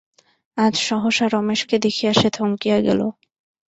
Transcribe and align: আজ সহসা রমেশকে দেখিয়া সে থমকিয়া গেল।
আজ 0.57 0.73
সহসা 0.87 1.25
রমেশকে 1.27 1.75
দেখিয়া 1.85 2.11
সে 2.13 2.27
থমকিয়া 2.35 2.77
গেল। 2.87 3.01